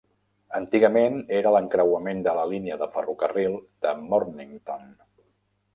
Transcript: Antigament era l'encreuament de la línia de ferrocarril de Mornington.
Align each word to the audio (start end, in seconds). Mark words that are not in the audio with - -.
Antigament 0.59 1.19
era 1.39 1.51
l'encreuament 1.55 2.23
de 2.29 2.33
la 2.39 2.47
línia 2.55 2.81
de 2.85 2.89
ferrocarril 2.97 3.61
de 3.87 3.95
Mornington. 4.11 4.91